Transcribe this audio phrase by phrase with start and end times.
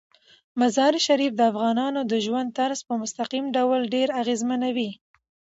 [0.59, 4.91] مزارشریف د افغانانو د ژوند طرز په مستقیم ډول ډیر اغېزمنوي.